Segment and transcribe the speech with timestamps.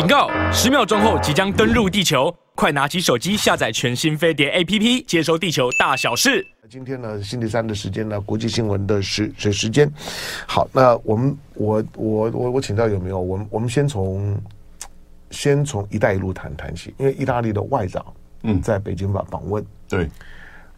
[0.00, 0.30] 警告！
[0.50, 6.46] 十秒钟后即将登陆地球，快拿起手机下载全新飞碟 APP，接收地球大小事。
[6.70, 9.92] 今天呢，星期三的时间呢，国际新闻的时时时间。
[10.46, 13.20] 好，那我们我我我我请教有没有？
[13.20, 14.40] 我们我们先从
[15.32, 18.02] 先从“一带一路”谈谈起，因为意大利的外长
[18.44, 19.62] 嗯在北京访访问。
[19.86, 20.08] 对，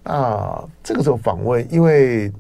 [0.03, 2.33] 那这个时候访问，因为。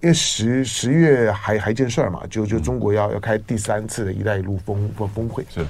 [0.00, 5.46] 因为十十月还还一件事儿嘛，就就中国要要开第三次的一带一路峰峰峰会。
[5.48, 5.64] 是，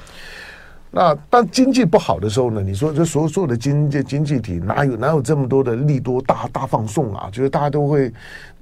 [0.94, 2.60] 那当经济不好的时候呢？
[2.60, 7.30] 你说这所有所有的经济经济体哪有哪有这么多的利多大大放送啊？
[7.32, 8.12] 就是大家都会，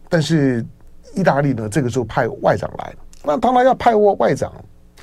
[0.08, 0.64] 但是
[1.16, 4.52] 意大利呢，这个时候派外长来，那当然要派外外长，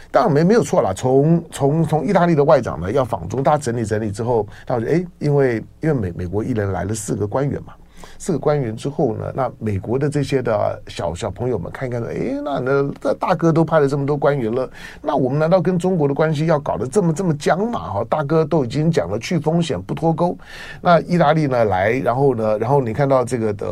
[0.10, 0.94] 当然没没有错了。
[0.94, 7.73] 从从从意大利的外长呢要访中，大家整理整理之后，他说：“哎，因为因为美美国一人来了四个官员嘛。”
[8.18, 14.70] 四个官员之后呢，那美国的这些的小小朋友们看一看，哎，那那这大哥都派了这么多官员了，
[15.02, 17.80] 那我们难道跟中国的关系要搞得这么这么僵嘛？
[17.80, 20.38] 哈，大哥都已经讲了去风险不脱钩，
[20.82, 23.68] 那意大利呢来，然后呢，然后你看到这个的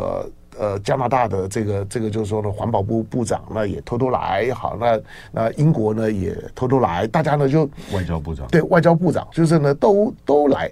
[0.59, 5.00] 呃加拿大的这个这个就是说呢环保部部长那也偷偷来，好，那
[5.32, 10.72] 那英国呢也偷偷来，大家呢就外交部长对外交部长就是呢都都来。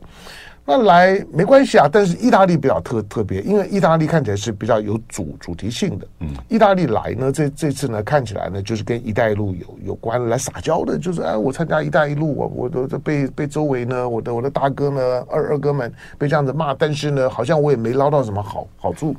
[0.66, 6.08] 那来没关系啊，但是意大利比较特特别，因为意大利看起来是比较有主主题性的。
[6.20, 19.14] 嗯，意大利来呢，这这次呢看起来呢就是跟“一带一路”有有关来撒娇的，就是哎，我参加“一带一路”，我我都被被周围呢，我的我的大哥呢，二二哥们被这样子骂，但是呢，好像我也没捞到什么好好处。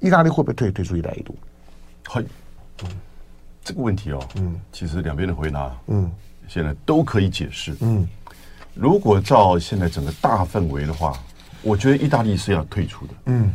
[0.00, 1.36] 意大利会不会退退出“一带一路”？
[2.08, 2.18] 好，
[2.82, 2.88] 嗯，
[3.62, 6.10] 这个问题哦，嗯，其实两边的回答，嗯，
[6.48, 8.08] 现在都可以解释，嗯。
[8.74, 11.12] 如果照现在整个大氛围的话，
[11.62, 13.14] 我觉得意大利是要退出的。
[13.26, 13.52] 嗯，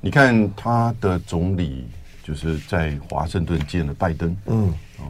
[0.00, 1.86] 你看他的总理
[2.22, 4.36] 就是在华盛顿见了拜登。
[4.46, 4.68] 嗯，
[4.98, 5.04] 啊，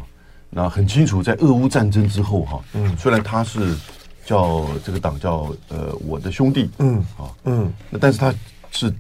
[0.51, 3.77] 那很清楚，在俄乌战争之后，哈，嗯，虽然他是
[4.25, 8.35] 叫这个党叫呃我的兄弟，嗯，啊，嗯，那但是他
[8.71, 8.93] 是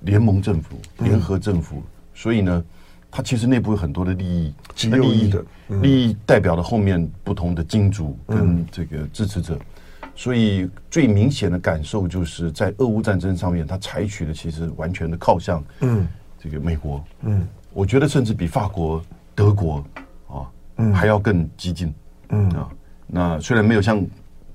[0.00, 1.82] 联盟政府、联合政府，
[2.14, 2.64] 所以呢。
[3.08, 4.54] 他其实内部有很多的利益，
[4.88, 5.42] 利益的
[5.80, 9.58] 利益代表了后面不同的金主跟这个支持者，
[10.16, 16.08] 所以最明显的感受就是在俄乌战争上面，他采取的其实完全的靠向，嗯，
[16.40, 19.00] 这个美国，嗯，我觉得甚至比法国、
[19.34, 19.84] 德国
[20.26, 20.50] 啊，
[20.92, 21.94] 还要更激进，
[22.30, 22.48] 嗯。
[22.50, 22.68] 啊，
[23.06, 24.04] 那虽然没有像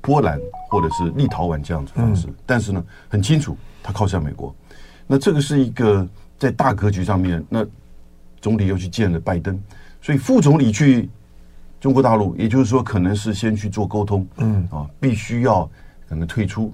[0.01, 0.37] 波兰
[0.69, 4.53] 或者是立陶宛这样子方式，但是呢，很清楚他靠向美国，
[5.07, 6.05] 那这个是一个
[6.37, 7.65] 在大格局上面那。
[8.41, 9.61] 总理又去见了拜登，
[10.01, 11.07] 所以副总理去
[11.81, 15.69] 中国大陆，也就是说，可能是先去做沟通，嗯啊，必须要
[16.07, 16.71] 可能退出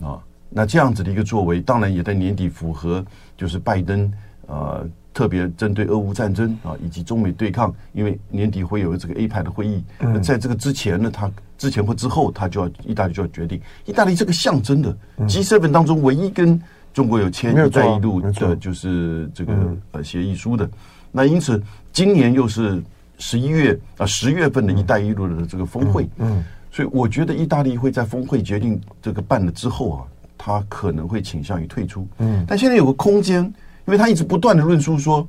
[0.00, 0.18] 啊。
[0.48, 3.04] 那这样子的一个作为，当然也在年底符合，
[3.36, 4.10] 就是拜登
[4.46, 9.84] 呃特别针对俄乌战争啊以及中美对抗，因为年底会有这个 APEC 的会议。
[9.98, 16.58] 那在这个之前呢，他之前或之后，他就要意大利就要决定，意大利这个象征的 G7 当中唯一跟
[16.94, 19.52] 中国有签“一带一路”的就是这个
[19.92, 20.66] 呃协议书的。
[21.12, 22.82] 那因此，今年又是
[23.18, 30.04] 十一月啊十月份的一带一路的这个峰会，嗯，所以我觉得意大利会在峰会决定这个办了之后啊，
[30.38, 33.42] 他可能会倾向于退出，嗯，但现在有个空间，
[33.86, 35.26] 因为他一直不断的论述说，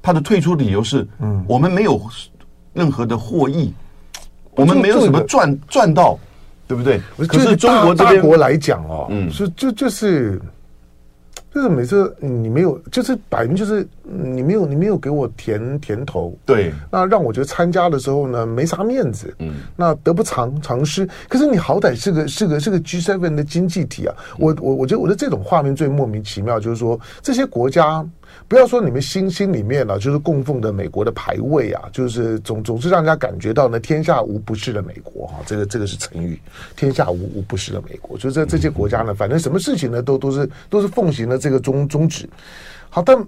[0.00, 2.00] 他的退出理由是，嗯，我们没有
[2.72, 3.74] 任何的获益，
[4.52, 6.18] 我们没有什么赚赚到，
[6.68, 7.00] 对不对？
[7.26, 10.40] 可是中国这边国来讲哦，嗯，是就就是。
[11.54, 21.08] 就是每次你没有，就是摆明就是你没有，你没有给我甜甜头，对，那让我觉得参加的时候呢没啥面子，嗯，那得不偿偿失。
[21.28, 28.04] 可是你好歹是个是个是个 G7 的经济体啊，我我我觉得我的这种画面最莫名其妙，就是说这些国家。
[28.46, 36.38] 不要说你们心心里面呢、啊，就是供奉的美国的牌位啊，就是总总是让人家感觉到呢，天下无不是的美国哈、这个这个是成语，
[36.76, 42.28] 天下无无不是的美国，就是这这些国家呢，反正什么事情呢，都都是都是奉行的这个宗宗旨。
[42.94, 43.26] 好，但。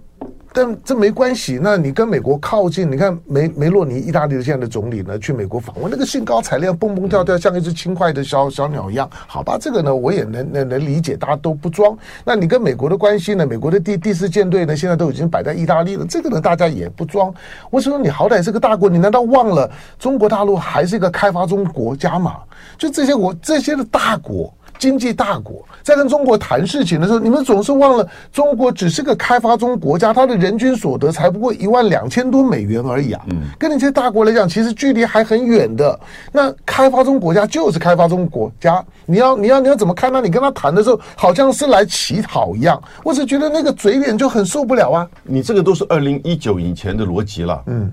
[0.52, 9.06] 但这没关系，那你跟美国靠近，你看梅梅洛尼，意大利的现在的总理呢，去美国访问，那个兴高采烈，蹦蹦跳跳，像一只轻快的小小鸟一样。
[9.26, 11.94] 好吧，这个呢，我也能能能理解，大家都不装。
[12.24, 13.44] 那你跟美国的关系呢？
[13.44, 17.30] 美国的第第四舰队呢，现在都已经摆在意大利了，这个呢，大家也不装。
[17.68, 22.36] 我说你好歹是个大国，你难道忘了中国大陆还是一个开发中国家吗？
[22.78, 24.50] 就这些国这些的大国。
[24.78, 33.24] 经济大国在跟中国谈事情的时候，你们总是忘了中国只是个开发中国家，它的人均所得才不过一万两千多美元而已啊！
[33.30, 35.98] 嗯，跟那些大国来讲，其实距离还很远的。
[36.32, 40.20] 那开发中国家就是开发中国家，你要你要你要怎么看呢？
[40.20, 45.08] 你跟他谈的时候，好像是来乞讨一样，我只觉得那个嘴脸就很受不了啊！
[45.22, 47.62] 你这个都是二零一九以前的逻辑了。
[47.66, 47.92] 嗯，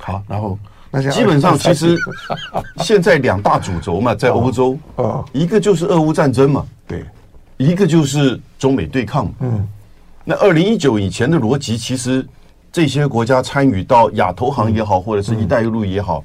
[0.00, 0.58] 好，然后
[1.10, 1.96] 基本上其实
[2.78, 7.04] 现在两大主轴嘛， 在欧洲，啊，一个就是俄乌战争嘛，对，
[7.58, 9.30] 一个就是中美对抗。
[9.40, 9.66] 嗯，
[10.24, 12.26] 那二零一九以前的逻辑，其实
[12.72, 16.24] 这些国家参与到亚投行也好，或者是一带一路也好，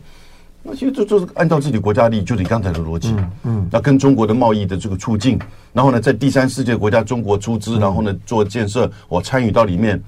[0.61, 3.13] 那其实就就是按照自己国家利益，就你刚才的逻辑。
[3.43, 5.37] 嗯，那跟中国的贸易的这个促进，
[5.73, 10.01] 然后呢，在第三世界国家中国出资，然后呢做建设，我参与到里面，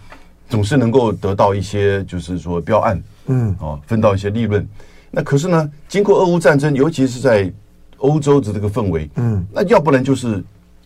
[0.50, 3.02] 总是能够得到一些，就是说标案。
[3.28, 4.68] 嗯，哦，分到一些利润。
[5.10, 7.52] 那可是呢，经过俄乌战争，尤其是在
[7.98, 10.44] 欧洲的这个氛围，嗯，那要不然就是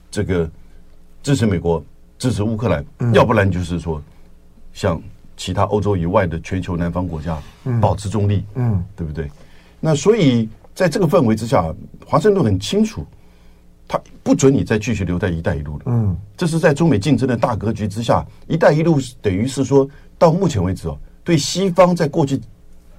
[0.09, 0.49] 这个
[1.21, 1.83] 支持美国、
[2.17, 4.01] 支持乌克兰，嗯，要不然就是说
[4.71, 5.01] 像
[5.35, 9.29] 其他欧洲以外的全球南方国家，嗯，保持中立，嗯，对不对？
[9.81, 11.73] 那所以在这个氛围之下，
[12.05, 13.05] 华盛顿很清楚，
[13.89, 15.85] 他不准你再继续留在“一带一路”了。
[15.87, 20.95] 嗯，这是在中美竞争的大格局之下，“一带一路”等于是说到目前为止哦。
[21.23, 22.39] 对西方，在过去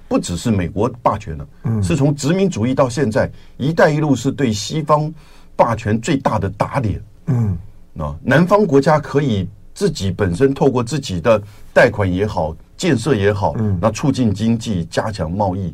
[0.09, 5.11] 不只是美国霸权了，嗯，是从殖民主义到现在，“一带一路”是对西方
[5.55, 7.57] 霸权最大的打脸，嗯，
[7.97, 11.41] 啊，南方国家可以自己本身透过自己的
[11.73, 15.73] 贷款也好，建设也好，嗯，那促进经济，加强贸易，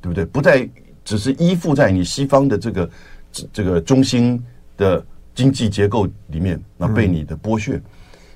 [0.00, 0.24] 对不对？
[0.24, 0.68] 不再
[1.04, 2.90] 只是依附在你西方的这个
[3.52, 4.40] 这个中心
[4.76, 5.04] 的
[5.34, 7.80] 经济结构里面，那被你的剥削。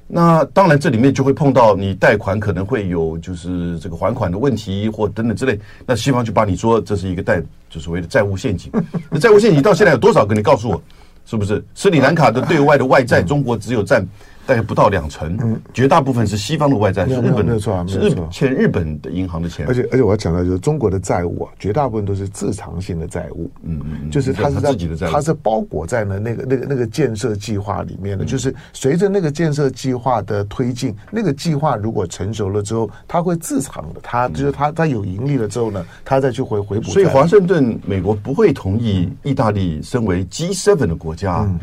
[0.09, 5.59] 那当然，这里面就会碰到你贷款可能会有就是这个还款的问题或等等之类。
[5.85, 8.71] 那西方就把你说这是一个贷，就所谓的债务陷阱。
[9.11, 10.33] 那债务陷阱到现在有多少个？
[10.33, 10.81] 你告诉我，
[11.25, 11.65] 是不是？
[11.75, 14.07] 斯里兰卡的对外的外债，中国只有占。
[14.47, 19.67] 大概不到两成，嗯，绝大部分是西方的外债，是日本的，没有错啊，没有错，欠日本的银行的钱。
[19.67, 36.91] 而且而且我要讲到，就是中国的债务啊，绝大部分都是自偿性的债务，嗯嗯，就是它是在自己的债务，它是包裹在呢那个那个那个建设计划里面的，就是随着那个建设计划的推进，那个计划如果成熟了之后，它会自偿的，它就是它它有盈利了之后呢，它再去回回补。
[36.93, 41.59] 所以华盛顿美国不会同意意大利身为 G7 的国家，嗯，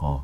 [0.00, 0.20] 哦。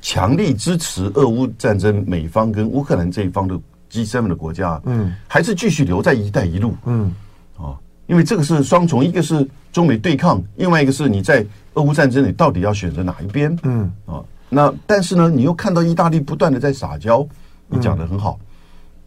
[0.00, 3.58] 强力支持俄乌战争，美方跟乌克兰这一方的
[3.90, 7.12] G7 的国家，嗯，还是继续留在“一带一路”，嗯，
[7.56, 7.74] 啊，
[8.06, 17.26] 因为这个是双重，一个是中美对抗，另外一个是你在俄乌战争里到底要选择哪一边，嗯，啊，那但是呢，你又看到意大利不断的在撒娇，
[17.66, 18.38] 你讲的很好，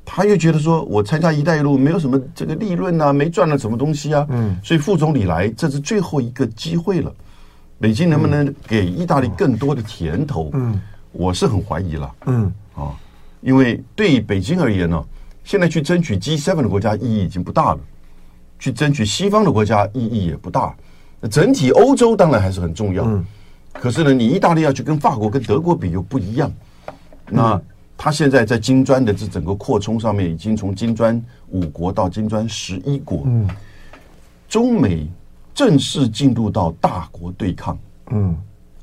[0.03, 7.13] 他又觉得说我参加“一带一路”没有什么这个利润啊，没赚了什么东西啊，嗯，所以副总理来，这是最后一个机会了。
[7.81, 10.51] 北京能不能给意大利更多的甜头？
[10.53, 10.79] 嗯，
[11.11, 12.15] 我是很怀疑了。
[12.27, 12.93] 嗯，啊，
[13.41, 15.03] 因为对北京而言呢，
[15.43, 17.79] 现在去争取 G7 的国家意义已经不大了，
[18.59, 20.75] 去争取西方的国家意义也不大。
[21.19, 23.03] 那整体欧洲当然还是很重要。
[23.03, 23.25] 嗯，
[23.73, 26.51] 可是呢，你意大利要去跟法国、跟德国比又不一样。
[27.27, 27.59] 那
[27.97, 31.19] 他现在在金砖的这整个扩充上面，已经从金砖
[31.49, 33.23] 五国到金砖十一国。
[33.25, 33.49] 嗯，
[34.47, 35.09] 中美。
[35.53, 37.77] 正式进入到大国对抗。
[38.11, 38.35] 嗯，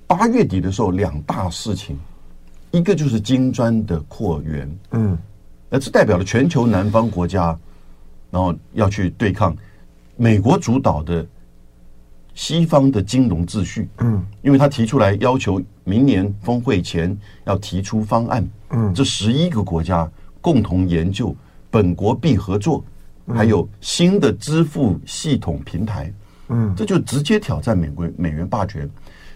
[0.07, 1.99] 八月底的时候，两大事情，
[2.71, 4.79] 一个就是金砖的扩员。
[4.93, 5.19] 嗯，
[5.69, 7.59] 那这代表了全球南方国家，
[8.31, 9.57] 然后要去对抗
[10.17, 11.27] 美国主导的
[12.35, 13.89] 西方的金融秩序。
[13.99, 18.49] 嗯，因为他提出来要求明年峰会前要提出方案。
[18.71, 20.11] 嗯，这十一个国家
[20.41, 21.35] 共同研究
[21.71, 22.85] 本国币合作，
[23.29, 26.07] 还有新的支付系统平台。
[26.07, 26.15] 嗯，
[26.77, 28.89] 这就直接挑战美国美元霸权，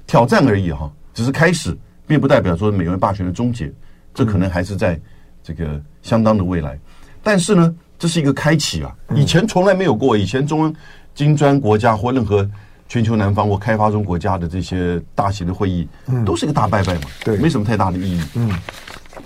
[0.07, 3.73] 挑战而已哈，只是开始，并不代表说美元霸权的终结，
[4.15, 4.99] 这可能还是在
[5.43, 6.79] 这个相当的未来。
[7.23, 10.75] 但是呢，这是一个开启啊，以前从来没有过，以前中
[11.15, 12.49] 金砖国家或任何
[12.89, 15.87] 全球南方或开发中国家的这些大型的会议，
[16.25, 18.23] 都是一个大拜拜嘛，对，没什么太大的意义。
[18.35, 18.51] 嗯，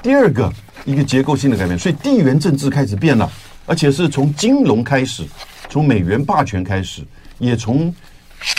[0.03, 0.53] 第二个
[0.85, 3.31] 一个结构性的改变，所以地缘政治开始变了，
[3.65, 5.25] 而且是从金融开始，
[5.69, 7.03] 从美元霸权开始。
[7.39, 7.95] 也从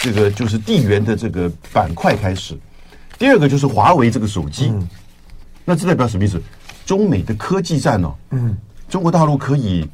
[0.01, 2.57] 这个就是地缘的这个板块开始，
[3.17, 4.71] 第二个就是华为这个手机，
[5.65, 6.41] 那这代表什么意思？
[6.85, 8.13] 中美的科技战呢？
[8.31, 8.57] 嗯，
[8.87, 9.87] 中国大陆可以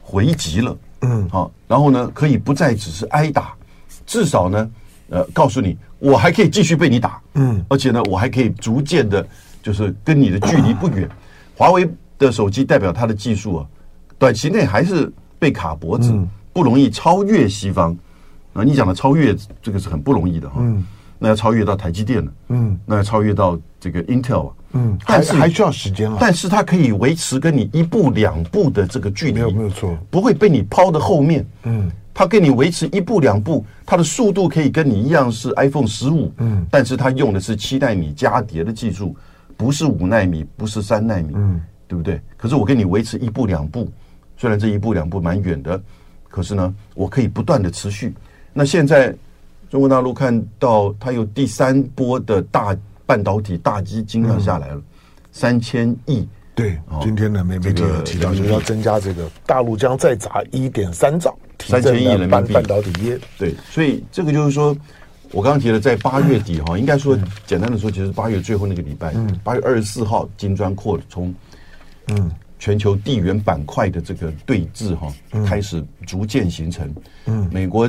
[0.00, 3.54] 回击了，嗯，好，然后呢，可以不再只是挨打，
[4.06, 4.70] 至少呢，
[5.10, 9.26] 呃，告诉你，我还可以继续被你打，嗯，而且呢，我还可以逐渐的，
[9.62, 11.08] 就是跟你的距离不远。
[11.54, 13.66] 华为的手机代表它的技术啊，
[14.18, 16.12] 短期内还是被卡脖子，
[16.52, 17.96] 不容易超越西方。
[18.58, 20.84] 啊，你讲的超越这个是很不容易的哈，嗯，
[21.16, 39.14] 那要超越到台积电了，嗯，那要超越到这个 Intel 啊，嗯，但是还需要时间啊，但是它可以维持跟你一步两步的这个距离，没有没有错，不会被你抛的后面，嗯，它跟你维持一步两步，它的速度可以跟你一样是 iPhone 十五，嗯，但是它用的是七纳米加叠的技术，
[39.56, 42.20] 不是五纳米，不是三纳米，嗯，对不对？
[42.36, 43.88] 可是我跟你维持一步两步，
[44.36, 45.80] 虽然这一步两步蛮远的。
[46.30, 48.12] 可是呢，我可以不断的持续。
[48.58, 49.14] 那现在
[49.70, 54.82] 中国大陆看到它有第三波的大半导体大基金要下来了，
[55.30, 56.26] 三千亿。
[56.56, 62.52] 对，今天的媒媒体有提到，就是要增加这个大陆将再砸一点三兆，三千亿人民币。
[62.52, 63.16] 半导体业。
[63.38, 64.76] 对，所以这个就是说，
[65.30, 71.32] 我刚刚提了，在八月底哈，应该说简单的说，其实八月最后那个礼拜，八月二十四号，金砖扩充，
[72.08, 75.14] 嗯，全球地缘板块的这个对峙哈，
[75.46, 76.92] 开始逐渐形成，
[77.26, 77.88] 嗯，美国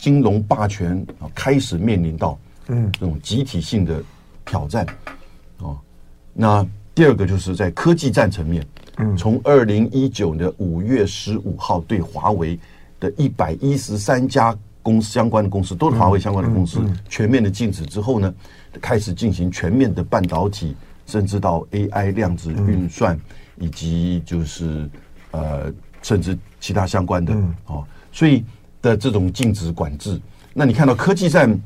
[0.00, 2.38] 金融霸权啊，开始面临到
[2.68, 2.90] 嗯。
[2.92, 4.02] 这种集体性的
[4.44, 4.86] 挑战，
[5.58, 5.78] 哦，
[6.32, 6.66] 那。
[6.92, 8.66] 第二个就是在科技战层面，
[8.98, 12.58] 嗯，从二零一九的五月十五号对华为
[12.98, 18.34] 的一百一十三家公司相关的公司，都是华为相关的公司全面的禁止之后呢，
[18.82, 20.76] 开始进行全面的半导体，
[21.06, 23.18] 甚至到 AI 量子运算，
[23.56, 24.90] 以及就是
[25.30, 27.32] 呃，甚至其他相关的
[27.66, 28.44] 哦，所以
[28.82, 30.20] 的这种禁止管制。
[30.52, 31.58] 那你看到科技战，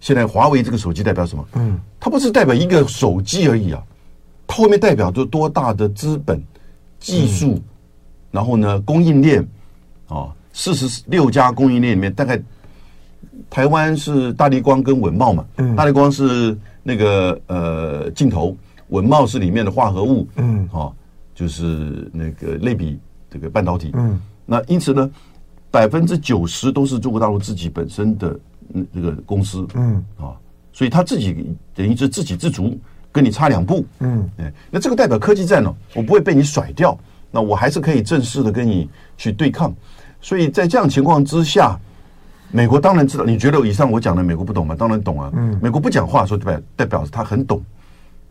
[0.00, 1.48] 现在华为这个手机代表什么？
[1.54, 3.82] 嗯，它不是代表一个手机而已啊。
[4.46, 6.42] 它后面代表着多大的资本、
[7.00, 7.62] 技术，嗯、
[8.30, 9.46] 然后呢，供应链
[10.08, 12.40] 啊，四十六家供应链里面，大概
[13.50, 18.56] 台湾是大力光跟文茂嘛，嗯、大力光是那个呃镜头，
[18.88, 20.92] 文茂是里面的化合物，嗯，啊，
[21.34, 25.10] 就是那个类比这个半导体，嗯，那因此呢，
[25.76, 28.38] 百分之九十都是中国大陆自己本身的
[28.94, 30.32] 这个公司，嗯，啊，
[30.72, 32.78] 所以他自己等于是自给自足。
[33.12, 36.94] 跟你差两步，嗯，哎，那这个代表科技战呢，我不会被你甩掉，
[37.30, 39.74] 那我还是可以正式的跟你去对抗。
[40.20, 41.80] 所以在这样情况之下，
[42.50, 43.24] 美国当然知道。
[43.24, 44.76] 你觉得以上我讲的美国不懂吗？
[44.78, 45.32] 当然懂啊。
[45.34, 47.64] 嗯，美国不讲话说代表代表他很懂，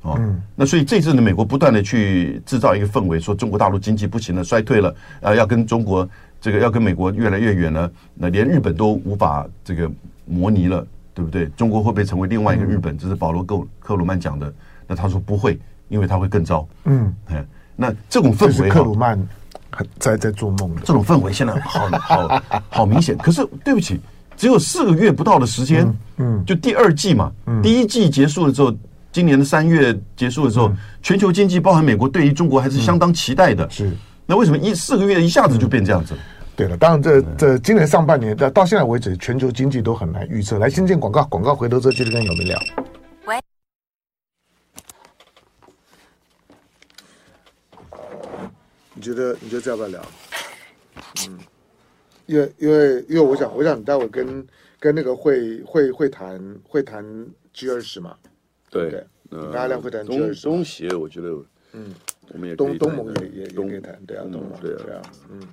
[0.03, 0.19] 哦，
[0.55, 6.07] 那所以这次呢，美国不断的去制造一个氛围，说中国大陆经济不行了，衰退了，呃，要跟中国
[6.39, 9.89] 这个要跟美国越来越远了，那连日本都无法这个
[10.25, 11.47] 模拟了，对不对？
[11.57, 12.97] 中国会不会成为另外一个日本？
[12.97, 14.53] 这是保罗·克克鲁曼讲的。
[14.87, 16.67] 那他说不会，因为他会更糟。
[16.83, 17.43] 嗯，哎，
[17.75, 19.17] 那这种氛围，克鲁曼
[19.71, 20.75] 还在在做梦。
[20.83, 23.17] 这种氛围现在好好好明显。
[23.19, 23.99] 可是对不起，
[24.37, 27.31] 只有四个月不到的时间，嗯，就第二季嘛，
[27.63, 28.71] 第一季结束了之后，
[29.11, 33.67] 今年的三月结束的时候，全球经济包含美国对于中国还是相当期待的。
[33.71, 33.91] 是，
[34.27, 36.19] 那为什么一四个月一下子就变这样子了？
[36.55, 40.57] 对了，当然这这今年上半年到到现在为止，全球经济都很难预测。
[40.57, 42.59] 来，先进广告，广告回头之后接着跟姚明聊。
[43.25, 43.39] 喂
[48.93, 50.01] 你觉得你觉得这要不要聊？
[51.27, 51.39] 嗯，
[52.25, 54.47] 因为因为因为我想我想你待会跟
[54.79, 57.05] 跟那个会会会谈会谈
[57.53, 58.15] G 二十嘛？
[58.71, 60.95] 对，对呃，大量会谈 G 二十。
[60.95, 61.29] 我觉得，
[61.73, 61.93] 嗯，
[62.33, 65.47] 我们也东东盟也也也可以谈，对啊，东盟对啊，嗯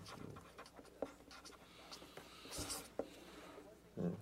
[3.96, 4.12] 嗯，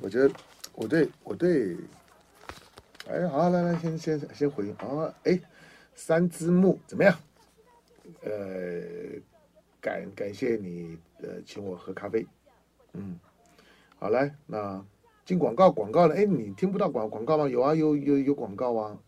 [0.00, 0.34] 我觉得
[0.74, 1.76] 我对我对，
[3.08, 5.40] 哎，好，来来，先先先回应啊，哎。
[5.96, 7.16] 三只木怎么样？
[8.24, 8.82] 呃，
[9.80, 12.26] 感感谢你呃请我喝咖啡，
[12.94, 13.16] 嗯，
[13.96, 14.84] 好来，那
[15.24, 17.48] 进广告广告了，哎，你听不到广广告吗？
[17.48, 18.98] 有啊，有有有广告啊。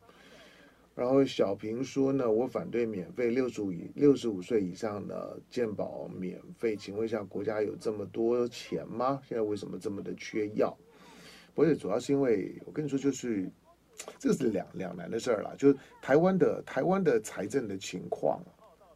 [0.97, 9.21] 然后小平说呢，我反对免费，六十五以六十五岁以上的健保免费，请问一下，国家有这么多钱吗？
[9.29, 10.77] 现在为什么这么的缺药？
[11.55, 13.49] 不是，主要是因为我跟你说就是。
[14.19, 18.39] 这是两两难的事儿了，就是台湾的台湾的财政的情况。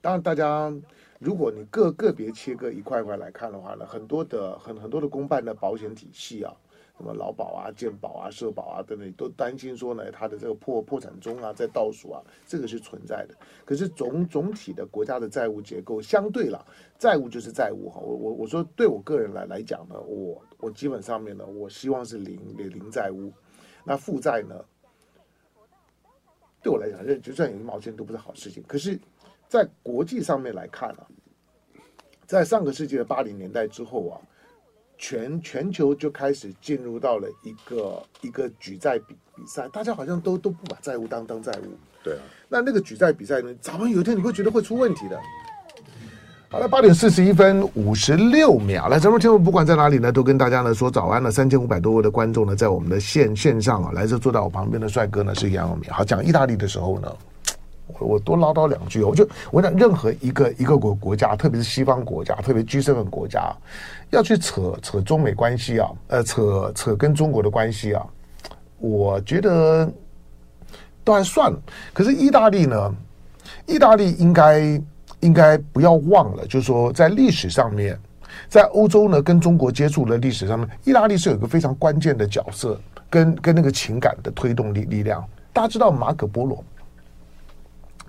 [0.03, 0.71] 当然，大家
[1.19, 6.55] 如果你个个别切割一块块来看的话呢，很多的很很多的公办的保险体系啊，
[7.01, 13.35] 什么劳保啊、健保啊、社保啊等等，都担心说呢，它的这个破破产中啊，在倒数啊，这个是存在的。
[13.65, 16.63] 可是总总体的国家的债务结构相对了，
[16.99, 17.99] 债务就是债务哈。
[18.03, 23.33] 我我我说对我个人来来讲呢，我我基本上面呢，我希望是零零债务，
[23.83, 24.63] 那负债呢？
[26.63, 28.63] 对我来讲，认就算有一毛钱都不是好事情。
[28.69, 29.01] 可是，
[29.49, 31.09] 在国际上面来看啊，
[32.27, 34.21] 在上个世纪的八零年代之后啊，
[35.01, 41.73] 全全球就开始进入到了一个一个举债比比赛，大家好像都都不把债务当当债务。
[42.05, 45.19] 对啊，那那个举债比赛呢，早晚有一天你会觉得会出问题的。
[46.51, 48.99] 好了，八点四十一分五十六秒来。
[48.99, 51.31] 咱们听众不管在哪里呢，都跟大家呢说早安了。
[51.31, 55.91] 三千五百多位的观众呢，在我们的线线上啊，来自坐在我旁边的帅哥呢是杨永明。
[55.91, 57.17] 好，讲意大利的时候呢，
[57.99, 59.03] 我多唠叨两句。
[59.03, 63.53] 我就我讲任何一个一个国国家，特别是西方国家，特别 G7 国家，
[64.11, 68.07] 要去扯扯中美关系啊，呃，扯扯跟中国的关系啊，
[68.79, 69.91] 我觉得
[71.05, 71.59] 都还算了。
[71.93, 72.95] 可是意大利呢，
[73.67, 74.81] 意大利应该。
[75.21, 77.95] 应该不要忘了，就是说在历史上面，
[78.49, 82.81] 在欧洲呢跟中国接触的历史上面，意大利是有一个非常关键的角色，
[83.11, 85.23] 跟跟那个情感的推动力力量。
[85.53, 86.65] 大家知道马可波罗，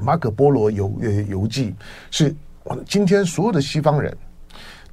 [0.01, 1.73] 马可波罗游呃游记
[2.09, 2.35] 是
[2.87, 4.15] 今天所有的西方人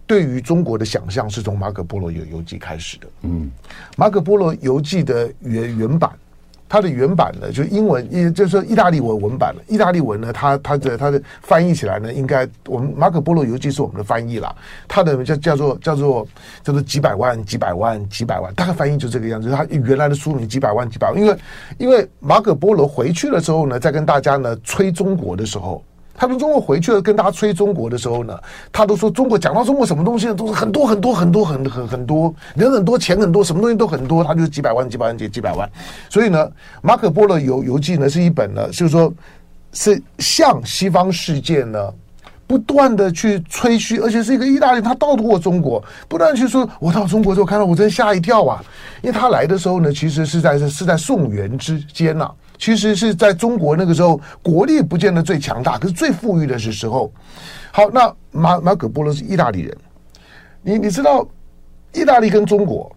[0.07, 3.07] 对于中国的想象是从马可波罗游游记开始的。
[3.23, 3.51] 嗯，
[3.97, 6.11] 马可波罗游记的原原版。
[6.69, 9.63] 它的原版呢，就英文，也就是说意大利文文版了。
[9.69, 14.55] 意大利文呢，它它的它的翻译起来呢，应该我们马可波罗游记是我们的翻译啦。
[14.87, 16.27] 它的叫叫做叫做
[16.63, 19.51] 叫做几百万几百万几百万，大概翻译就这个样子。
[19.51, 21.39] 它原来的书名几百万几百万，因为
[21.79, 25.83] 因为马可波罗回去了之后呢，在跟大家呢吹中国的时候。
[26.19, 28.37] 他从中国回去了，跟大家吹中国的时候呢，
[28.73, 35.71] 他都说中国讲到中国什么东西呢，都是很多很多很多很很很多人很多钱很多，什么东西都很多，他就是几百万几百万几几百万。
[36.11, 36.51] 所以呢，
[36.83, 39.15] 马可波罗游游记呢是一本呢，就是说
[39.73, 41.79] 是向西方世界呢
[42.49, 48.61] 不断的去吹嘘，而且是一个意大利，他到过中国，不断去说，我到中国之后看到我真吓一跳啊，
[49.03, 52.35] 因为他来的时候呢，其实是在是在宋元之间呐、啊。
[52.59, 57.11] 其实是在中国那个时候，国力不见得最强大，可是最富裕的是时候。
[57.71, 59.77] 好，那马马可波罗是意大利人，
[60.63, 61.27] 你你知道，
[61.95, 62.91] 意大利跟中国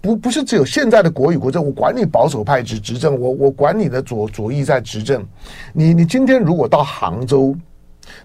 [0.00, 5.26] 不不是只有现在的国与国政，我管你保守派执执政，我我管你的左左翼在执政。
[5.72, 7.56] 你你今天如果到杭州，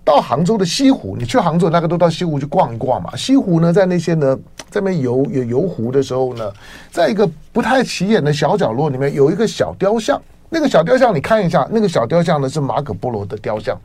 [0.04, 3.16] 到杭州的西湖，你去杭州，大家都到西湖去逛一逛嘛。
[3.16, 4.38] 西湖呢，在那些呢，
[4.70, 6.52] 在那游游游湖的时候呢，
[6.92, 10.22] 在一个不太起眼的小角落里面，有一个小雕像。
[10.54, 13.76] 那个小雕像，你看一下，那个小雕像呢是马可波罗的雕像。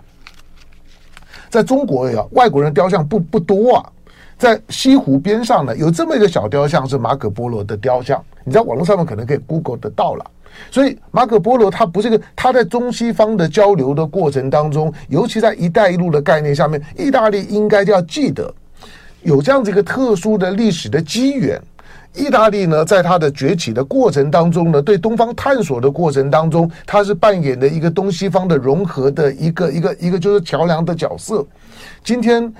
[1.48, 3.92] 在中国呀，外国人雕像不不多啊。
[4.36, 10.30] 在西湖边上呢，有这么一个小雕像是马可波罗的雕像，你在网络上面可能可以 Google 得到了。
[10.70, 18.54] 所以马可波罗他不是个，他在中西方的交流的过程当中，尤其在“一带一路”的概念下面，意大利应该就要记得
[19.22, 21.58] 有这样子一个特殊的历史的机缘。
[22.14, 31.46] 意大利呢，在它的崛起的过程当中呢，对东方探索的过程当中，它是扮演的一个东西方的融合的一个一个一个就是桥梁的角色。
[32.02, 32.52] 今天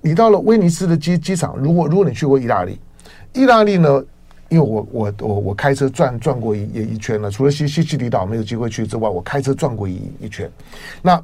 [0.00, 2.80] 你到了威尼斯的机机场，如果如果你去过意大利，
[3.34, 4.02] 意大利呢，
[4.48, 10.50] 因为我我我我开车转转过一一圈了，除了西西西里岛没有机会去之外，我开车转过一一圈。
[11.02, 11.22] 那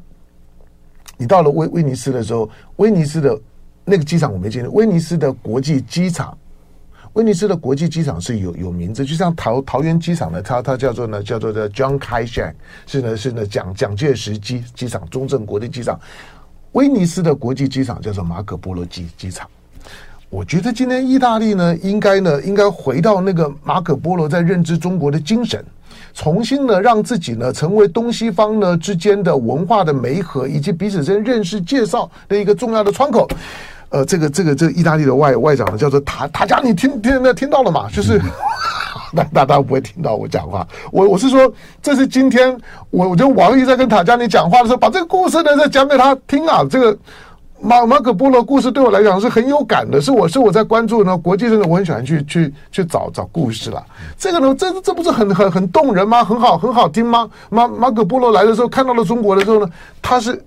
[1.17, 3.37] 你到了威威尼斯的时候，威尼斯的
[3.85, 6.37] 那个机场我没进去，威尼斯的国际机场。
[7.15, 12.53] 威尼斯的国际机场是有有名字，就像桃桃园机场呢，它它叫做呢叫做叫 John Kai-shek，
[12.87, 15.99] 是呢是呢蒋蒋介石机机场，中正国际机场。
[16.73, 19.49] 威尼斯的国际机场叫做马可波罗机机场。
[20.29, 25.65] 我觉得今天意大利呢，应该呢应该回到那个马可波罗在认知中国的精神，
[26.15, 33.29] 重新呢让自己呢成为东西方呢之间的文化的媒合，以及彼此间认识介绍的一个重要的窗口。
[33.95, 37.87] 呃，这个这个这个意大利的外外长呢，叫做塔塔加，你听听没听到了吗？
[37.93, 38.21] 就是，
[39.15, 40.67] 那大家不会听到我讲话。
[40.91, 42.59] 我我是说，这是今天
[42.91, 46.67] 我我觉得王毅在跟塔加尼讲话的时候，把这个故事呢再讲给他听啊。
[46.69, 46.99] 这个
[47.61, 53.81] 马马可波罗故事对我来讲是很有感的，是我是我在关注呢国际上的，我很喜欢去去去找找故事了。
[54.19, 56.25] 这个呢，这这不是很很很动人吗？
[56.25, 57.31] 很好很好听吗？
[57.49, 59.71] 马马可波罗来的时候，看到了中国的时候呢，
[60.03, 60.45] 他是。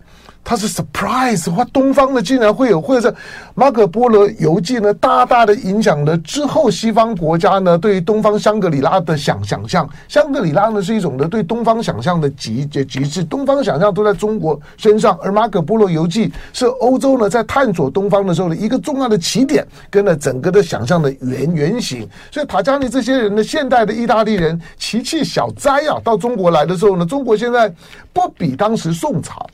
[0.49, 1.65] 他是 surprise，哇！
[1.73, 3.13] 东方的竟然会有，或者是
[3.53, 9.85] 马可波罗游记呢，大大的影响了之后西方国家呢对于东方香格里拉的想想象。
[10.07, 22.07] 香格里拉呢是一种的对东方想象的极极极致，东方想象都在中国身上，而马可波罗游记是欧洲呢在探索东方的时候的一个重要的起点，跟了整个的想象的原原型。
[22.31, 27.69] 所以塔加尼这些人呢，现代的意大利人，奇奇小灾啊，到中国来的时候呢，中国现在
[28.13, 29.45] 不比当时宋朝。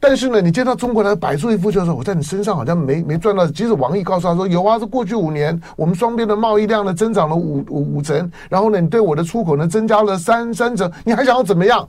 [0.00, 3.46] 但是呢，你见到中国人摆出一副就是我在你身上好像没没赚到。
[3.46, 11.88] 即使王毅告诉他说有啊，是过去五年我们双边的贸易量呢增长了五五五成，然后呢，你对我的出口呢增加了三三成，你还想要怎么样？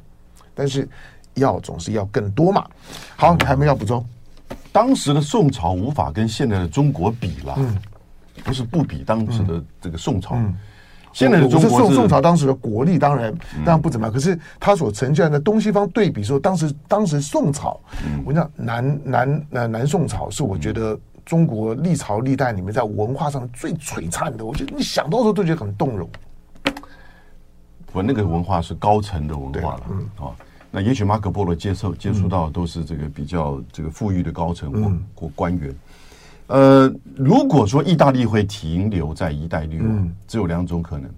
[0.56, 0.90] 但是
[1.36, 2.66] 要总是要更多嘛。
[3.16, 4.04] 好，你还没要补充？
[4.72, 7.58] 当时的宋朝无法跟现在的中国比了，
[8.44, 10.36] 不是不比当时的这个宋朝。
[11.12, 17.80] 现在的中国是宋宋朝当时的国力当然当然不怎么样，可是他所呈现的东西方对比说，当时当时宋朝，
[18.26, 26.10] 我讲南南南南宋朝是我觉得中国历朝历代里面在文化上最璀璨的，我觉得你想到的时候都觉得很动容。
[27.92, 30.10] 我那个文化是高层的文化了，嗯。
[30.18, 30.32] 啊，
[30.70, 35.76] 那也许马可波罗接受接触到都是这个比较这个富裕的高层或或官员。
[36.50, 41.10] 呃，如果说意大利会停留在“一带一路”，嗯，只有两种可能，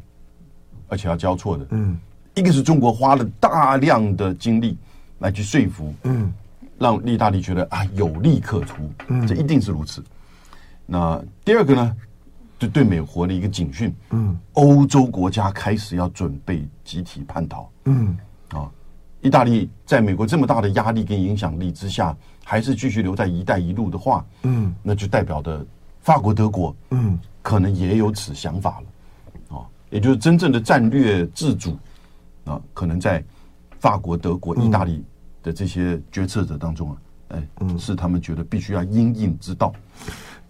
[0.88, 1.98] 而且要交错的，嗯，
[2.36, 4.78] 一个是中国花了大量的精力
[5.20, 6.34] 来去说服，嗯，
[6.78, 10.04] 让意大利觉得啊有利可图，嗯，这一定是如此。
[10.86, 11.96] 那第二个呢，
[12.60, 18.18] 就对美国的一个警讯，嗯，欧洲国家开始要准备集体叛逃，嗯，
[18.50, 18.70] 啊，
[19.22, 25.66] 意大利在美国这么大的压力跟影响力之下，还是继续留在“一带一路”的话，嗯，那就代表的
[26.02, 31.78] 法国、德国，嗯，可能也有此想法了，啊，也就是真正的战略自主，
[32.46, 33.24] 啊，可能在
[33.80, 35.04] 法国、德国、意大利
[35.44, 36.98] 的这些决策者当中啊，
[37.30, 39.72] 哎，是他们觉得必须要因应之道。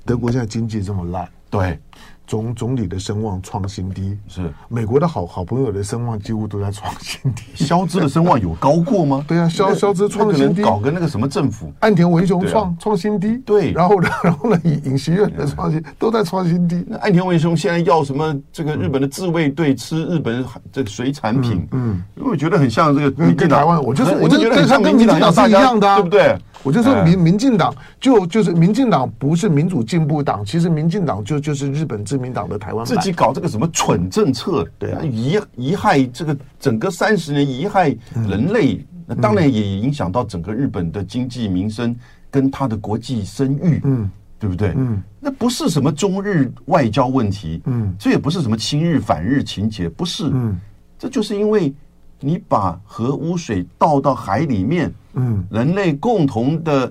[0.05, 1.79] 德国现在经济这么烂，对。
[2.27, 4.41] 总总理的声望创新低，是。
[4.69, 7.43] 美国的好好朋友的声望几乎都在创新低。
[7.55, 9.23] 肖兹的声望有高过吗？
[9.27, 16.85] 对啊，肖肖兹创新低，搞个那个什么政府，岸田文雄创创新低，对，然后 然后呢，尹尹锡悦的创新都在创新低。
[16.87, 18.33] 那岸田文雄现在要什么？
[18.53, 26.37] 这个日本的自卫队吃日本这个水产品，嗯，因为我觉得很像这个跟台湾，我就是我就觉得像跟民进党是一样的，对不对？
[26.63, 32.85] 我就说民民进党就就是民进党不是民主进步党，其实民进党就就是日本自民党的台湾版。
[32.85, 41.95] 自己搞这个什么蠢政策，对啊，遗遗害这个整个三十年遗害人类，那当然也影响到整个日本的经济民生
[42.29, 44.73] 跟他的国际声誉，嗯，对不对？
[44.77, 50.59] 嗯，那不是什么中日外交问题，嗯，这也不是什么亲日反日情节，不是，嗯，
[50.99, 51.73] 这就是因为
[52.21, 54.89] 你把核污水倒到海里面。
[55.13, 56.89] 嗯，人类共同的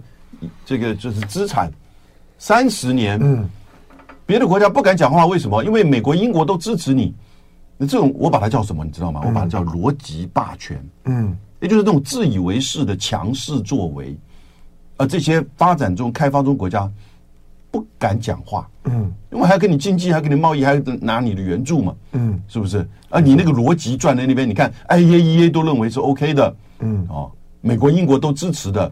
[0.63, 1.73] 这个就是资产，
[2.37, 3.49] 三十年，嗯，
[4.27, 5.65] 别的国家不敢讲话，为什么？
[5.65, 7.15] 因为美国、英国都支持你。
[7.79, 8.85] 那这种我把它叫什么？
[8.85, 9.23] 你知道吗？
[9.25, 10.79] 我把它叫逻辑霸权。
[11.05, 14.15] 嗯，也就是这种自以为是的强势作为，
[14.99, 16.87] 而这些发展中、开发中国家
[17.71, 18.69] 不敢讲话。
[18.85, 21.95] 嗯，因为还要跟你经济，还要跟你贸易，还要拿你的援助嘛。
[22.13, 22.87] 嗯，是不是？
[23.09, 26.57] 啊你那个逻辑转在那边，你看，IAEA 都认为是 OK 的。
[26.81, 27.31] 嗯，哦。
[27.63, 28.91] 美国、英国都支持的，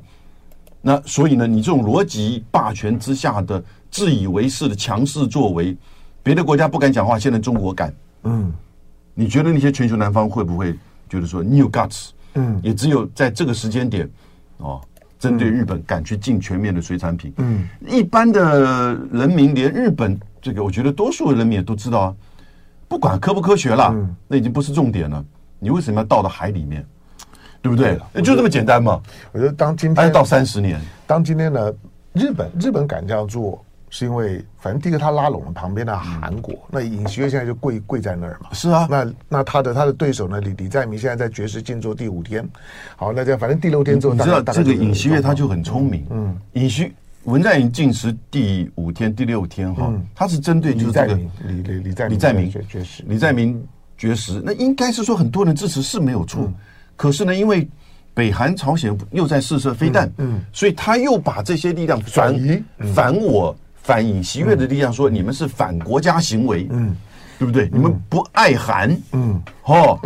[0.83, 5.75] 那所以呢，你这种逻辑霸权之下的自以为是的强势作为，
[6.23, 7.91] 别的国家不敢讲话，现在中国敢。
[8.25, 8.53] 嗯，
[9.15, 10.75] 你觉得那些全球南方会不会
[11.09, 12.11] 觉得说你有 guts？
[12.35, 14.07] 嗯，也只有在这个时间点，
[14.59, 14.79] 哦，
[15.19, 17.33] 针对日本敢去进全面的水产品。
[17.39, 22.15] 嗯，一般的人民连日本这个，我觉得多数人民也都知道啊，
[22.87, 23.95] 不管科不科学了，
[24.27, 25.25] 那已经不是重点了。
[25.59, 26.85] 你为什么要倒到海里面？
[27.61, 27.99] 对不对？
[28.23, 29.01] 就这么简单嘛。
[29.33, 31.73] 我觉得当今天到三十年，当今天呢，
[32.13, 38.51] 日本日本敢这样做，是因为反正第一个他拉拢了旁边的韩国，那尹锡悦现在就跪跪在那儿嘛。
[38.53, 42.47] 是啊，那那他的他的对手呢，李李在明现在在绝食静坐第五天。
[42.97, 46.07] 好，那这样反正第六天之后，你知道这个尹锡悦他就很聪明。
[46.11, 46.93] 嗯，尹锡
[47.25, 53.63] 文在寅进食第五天、第六天哈，他是针对就是这个李李李在李在明绝食，李在明
[53.97, 56.51] 绝食，那应该是说很多人支持是没有错。
[56.97, 57.69] 可是呢，因为
[58.15, 63.55] 北韩、朝鲜又在试射飞弹，嗯，嗯，所以他又把这些力量转移、嗯、反我、
[63.89, 66.95] 反尹锡悦的力量说，你们是反国家行为，嗯，
[67.39, 67.65] 对不对？
[67.69, 69.99] 嗯、你们不爱韩，嗯，哦，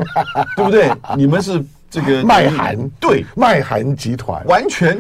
[0.55, 0.89] 对不对？
[1.17, 4.97] 你们是这个卖韩，对，卖韩集团，完全。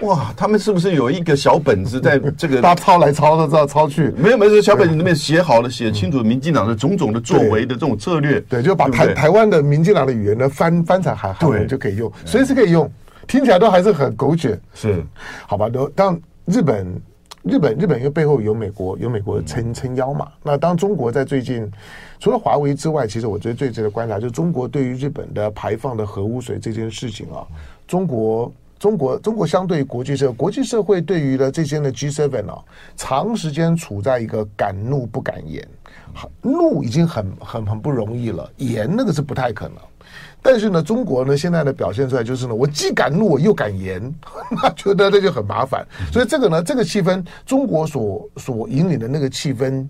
[0.00, 2.58] 哇，他们是不是有一个小本子在这个？
[2.66, 4.12] 他抄来抄的，抄抄去。
[4.16, 8.40] 没有没有，小本子里面写好了，写清楚民进党的种种的作为的这种策略。
[8.48, 12.90] 对，就把台台湾的民进党的语言呢翻翻成韩韩文就可以用，随时可以用，
[13.28, 14.58] 听起来都还是很狗血。
[14.74, 15.04] 是，
[15.46, 15.68] 好吧？
[15.68, 16.84] 都当日本
[17.48, 20.30] 日本日本因为背后有美国有美国撑撑腰嘛。
[20.42, 21.70] 那当中国在最近
[22.18, 27.46] 除了华为之外，其实我觉得最值得观察就是中国对于日本的排放的核污水这件事情啊，
[27.86, 28.52] 中国。
[28.78, 32.62] 中国中国相对于国际社，国际社会对于了这些的 G7 啊，
[32.94, 35.66] 长时间处在一个敢怒不敢言，
[36.42, 39.76] 怒已经很很很不容易了，言那个是不太可能。
[40.42, 44.00] 但是呢，中国呢现在呢表现出来就是呢，我既敢怒我又敢言，
[44.62, 45.86] 那觉得那就很麻烦。
[46.12, 49.86] 所以这个呢，这个气氛，中国所所引领的那个气氛。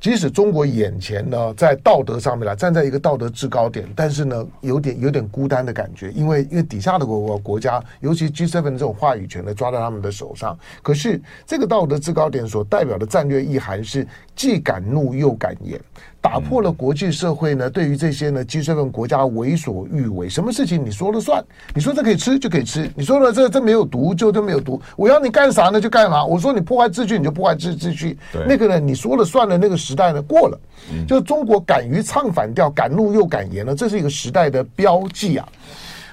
[0.00, 10.58] 即使中国眼前呢，在道德上面来站在一个道德制高点，但是呢，有点有点孤单的感觉，因为因为底下的国国家，尤其 G7 这种话语权呢，抓在他们的手上。
[10.82, 15.80] 可是这个道德制高点所代表的战略意涵是既敢怒又敢言。
[16.20, 21.44] 打破了国际社会呢，对于这些呢 G7 国家为所欲为，什么事情你说了算？
[21.74, 26.24] 你说这可以吃就可以吃，你说了这这没有毒就就没有毒，我要你干啥呢就干嘛？
[26.24, 28.16] 我说你破坏秩序你就破坏秩秩序，
[28.48, 30.58] 那个呢你说了算的那个时代呢过了，
[31.06, 35.46] 就是中国敢于唱反调，敢怒又敢言呢，这是一个时代的标记啊。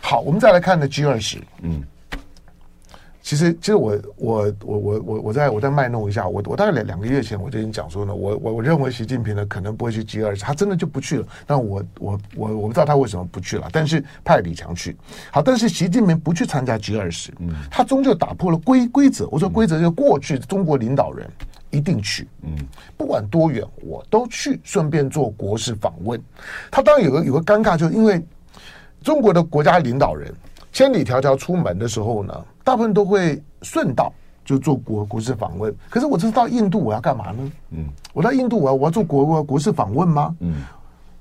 [0.01, 1.81] 好，我们再来看呢 G 二十，嗯，
[3.21, 11.27] 其实，其实我我我我我我再我再卖弄一下，我我大概两两个月前我就已经讲说呢，我我我认为习近平呢可能不会去 G 二十，他真的就不去了。
[11.45, 14.97] 那我我我我不知道他为什么不去了，但是派李强去。
[15.31, 19.27] 好，但是习近平不去参加 G 二十，嗯，他终究打破了规规则。
[19.29, 21.29] 我说规则就是过去中国领导人
[21.69, 22.51] 一定去，嗯，
[22.97, 26.19] 不管多远我都去，顺便做国事访问。
[26.71, 28.19] 他当然有个有个尴尬，就是因为
[29.03, 30.33] 中国的国家领导人。
[30.71, 34.13] 千里迢迢出门的时候呢，大部分都会顺道
[34.45, 35.73] 就做国国事访问。
[35.89, 37.51] 可是我这次到印度，我要干嘛呢？
[37.71, 40.35] 嗯，我到印度，我要我要做国国事访问吗？
[40.39, 40.63] 嗯，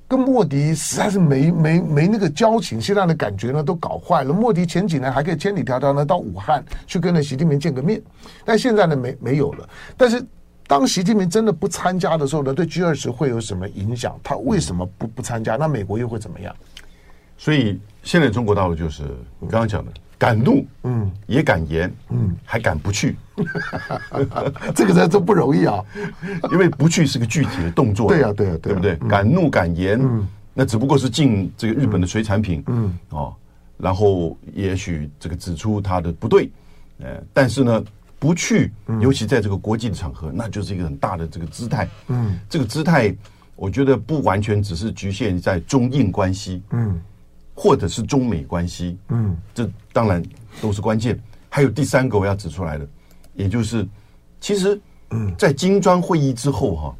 [0.08, 4.32] 跟莫迪实在是没没没那个交情，现在的感觉呢都搞坏了。
[4.32, 8.00] 莫迪前几年还可以千里迢迢呢到武汉去跟那习近平见个面，
[8.44, 9.68] 但现在呢没没有了。
[9.96, 10.24] 但是
[10.66, 14.18] 当习近平真的不参加的时候呢，对 G 二十会有什么影响？
[14.22, 15.56] 他为什么不不参加？
[15.56, 16.54] 那美国又会怎么样？
[17.40, 19.02] 所以现在中国大陆就是
[19.38, 23.16] 你刚刚讲的，敢怒，嗯，也敢言，嗯，还敢不去
[24.76, 25.82] 这个真真不容易啊，
[26.52, 28.94] 因为不去是个具体的动作，对呀，对呀，对不对？
[29.08, 33.34] 敢怒敢言，嗯，那只不过是进这个日本的水产品，嗯，哦，
[33.78, 36.50] 然后也许这个指出他的不对，
[36.98, 37.82] 呃，但是呢，
[38.18, 43.16] 不去，尤其在这个国际的场合，那就是一个很大的这个姿态，嗯，这个姿态，
[43.56, 47.00] 我觉得不完全只是局限在中印关系，嗯。
[47.62, 50.24] 或者是中美关系，嗯，这当然
[50.62, 51.20] 都是关键。
[51.50, 52.88] 还有第三个我要指出来的，
[53.34, 53.86] 也就是，
[54.40, 56.96] 其实，嗯，在金砖会议之后哈，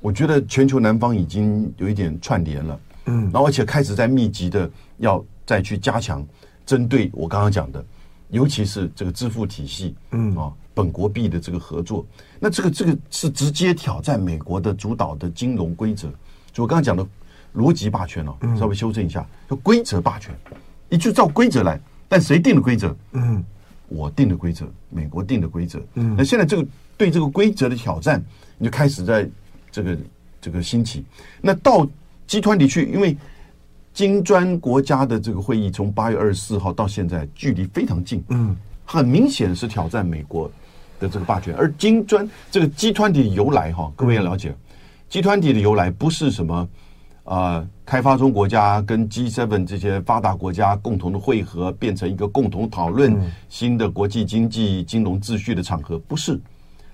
[0.00, 6.22] 我觉得全球南方已经有一点串联了，嗯，然后而且开始在密集的要再去加强
[6.66, 7.82] 针对我刚刚讲的，
[8.28, 10.36] 尤其是这个支付体系，嗯。
[10.36, 12.04] 啊，本国币的这个合作，
[12.38, 16.10] 那这个这个是直接挑战美国的主导的金融规则，
[16.52, 17.06] 就我刚刚讲的。
[17.54, 20.34] 逻辑霸权哦，稍微修正一下，叫规则霸权，
[20.88, 22.96] 你就照规则来，但谁定的规则？
[23.12, 23.42] 嗯，
[23.88, 25.80] 我定的规则，美国定的规则。
[25.94, 28.20] 嗯，那现在这个对这个规则的挑战，
[28.58, 29.28] 你就开始在
[29.70, 29.98] 这个
[30.40, 31.04] 这个兴起。
[31.40, 31.86] 那到
[32.26, 33.16] 集团里去，因为
[33.92, 40.50] 金砖国家的这个会议从八月二十四号到现在距离非常近，嗯，很明显是挑战美国
[40.98, 41.54] 的这个霸权。
[41.54, 44.52] 而金砖这个集团体的由来哈，各位要了解，
[45.08, 46.68] 集团体的由来不是什么。
[47.24, 56.38] 啊、呃，开发中国家跟 G7 这些发达国家共同的汇合，变成一个共同讨论新的国际经济金融秩序的场合，不是？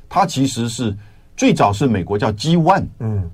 [0.09, 0.97] 它其实是
[1.37, 3.31] 最早是美国叫 G1，嗯，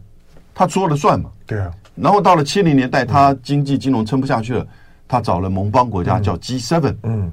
[0.55, 1.71] 他说了算嘛，对啊。
[1.95, 4.67] 然后到了七零年代，他经济金融撑不下去了，
[5.09, 7.31] 他找了盟邦国家叫 G7，嗯。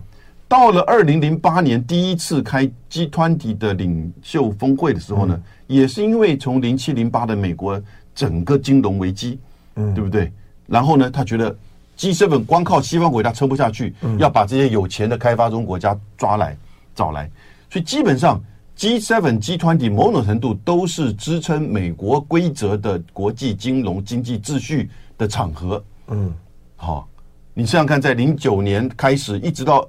[0.47, 7.82] 到了二零零八年第一次开 G20 的领袖峰会的时候呢，也是因为从零七零八的美国
[8.13, 9.39] 整个金融危机。
[9.75, 10.31] 嗯，对不对？
[10.67, 11.55] 然后呢，他觉得
[11.97, 16.55] G7 光靠西方国家撑不下去，嗯，要把这些有钱的开发中国家抓来
[16.95, 17.29] 找来，
[17.69, 18.41] 所以基本上
[18.77, 25.83] G7、G20 某种程度都是支撑美国规则的国际金融经济秩序的场合。
[26.07, 26.33] 嗯，
[26.75, 27.07] 好，
[27.53, 29.88] 你想想看，在零九年开始，一直到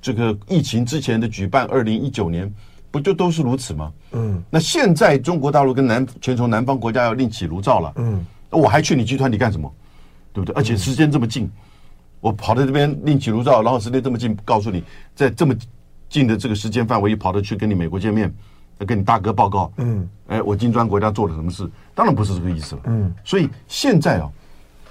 [0.00, 2.52] 这个疫情之前的举办，二零一九年
[2.90, 3.92] 不就都是如此吗？
[4.12, 7.92] 嗯，那现在中国大陆跟南全球南方国家要另起炉灶了。
[7.96, 8.24] 嗯。
[8.50, 9.72] 我还去你集团里干什么？
[10.32, 10.54] 对不对？
[10.54, 11.50] 而且时间这么近，嗯、
[12.20, 14.84] 我跑到这边另起炉灶，然后时间这么近，告诉你，
[15.14, 15.54] 在这么
[16.08, 18.32] 近的这个时间范围，一跑到去跟你美国见面，
[18.86, 21.68] 跟你大哥报告，嗯，哎，我金砖国家做了什么事？
[21.94, 23.12] 当然不是这个意思了，嗯。
[23.24, 24.30] 所以现在啊，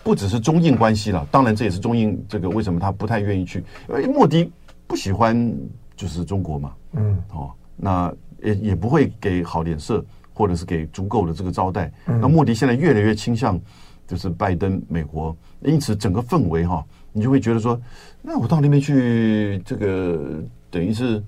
[0.04, 3.64] 不只是中印关系了，当然这也是中印这个为什么他不太愿意去？
[3.90, 4.52] 因为莫迪
[4.86, 5.54] 不喜欢
[5.96, 10.04] 就是中国嘛，嗯，哦，那也也不会给好脸色。
[10.38, 13.60] 或者是给足够的这个招待，那莫迪现在越来越倾向
[14.06, 17.82] 就是拜登美国，因此整个氛围哈，你就会觉得说，
[18.22, 21.24] 那我到那边去，这个等于是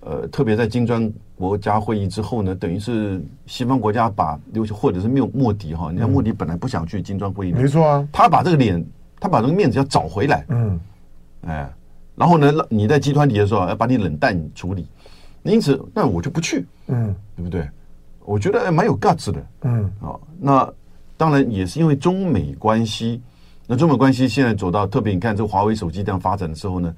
[0.00, 8.84] 呃，特别在金砖国家会议之后呢，等于是西方国家把，尤其或者是没有莫迪哈，你看莫迪本来不想去金砖会议，没错啊，他把这个脸，
[9.20, 10.80] 他把这个面子要找回来，嗯，
[11.46, 11.72] 哎，
[12.16, 14.88] 然后呢，你在集团体的时候要把你冷淡处理，
[15.44, 17.68] 因此那我就不去，嗯，对不对？
[18.24, 20.72] 我觉得蛮有 guts 的，嗯，好，那
[21.16, 23.20] 当然也是因为中美关系，
[23.66, 26.94] 那中美关系现在走到特别，你看这个华为手机这样发展的时候呢，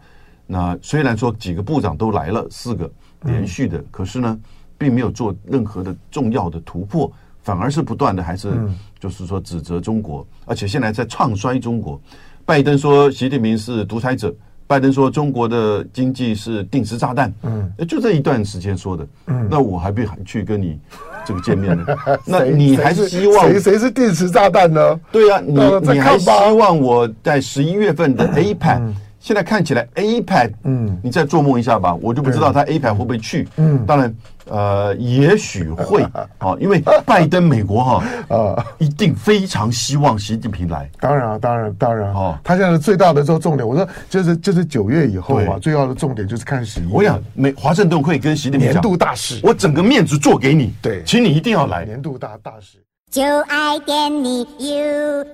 [0.47, 2.91] 那虽然说几个部长都来了，四个
[3.23, 4.39] 连续的，可是呢，
[4.79, 7.13] 并没有做任何的重要的突破，
[7.43, 8.53] 反而是不断的还是
[9.01, 12.01] 就是说指责中国，而且现在在唱衰中国。
[12.45, 14.35] 拜登说习近平是独裁者。
[14.67, 19.07] 拜登说：“中国的经济是定时炸弹。”嗯，就这一段时间说的。
[19.27, 20.79] 嗯，那我还不去跟你
[21.25, 21.87] 这个见面呢？
[22.27, 25.01] 那你还是希望谁谁是定时炸弹呢？
[25.13, 28.81] 对呀、啊，你你还希望我在十一月份的 APEC
[29.27, 33.49] 现在看起来 APEC，嗯，你再做梦一下吧，我就不知道他 APEC 会不会去。
[33.57, 36.05] 嗯，当然，呃，也许会
[36.39, 40.89] 啊，因为拜登美国哈 啊，一定非常希望习近平来。
[41.01, 42.15] 当然啊，当然，当然。
[42.15, 46.81] 啊，他现在最大的这个重点，我说就是就是九月以后啊，最要的重点就是看习。
[46.89, 52.79] 我想美华盛顿会跟习近平讲，年度大事，我整个面子做给你，对，请你一定要来，年度大大事。
[53.11, 55.27] 就爱点你 UFO。